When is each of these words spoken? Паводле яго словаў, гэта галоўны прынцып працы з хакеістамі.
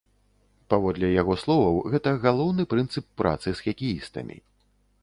Паводле 0.73 1.09
яго 1.21 1.35
словаў, 1.43 1.77
гэта 1.97 2.15
галоўны 2.25 2.63
прынцып 2.73 3.05
працы 3.23 3.49
з 3.55 3.59
хакеістамі. 3.69 4.37